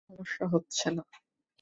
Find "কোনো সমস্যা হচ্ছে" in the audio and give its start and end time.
0.01-0.87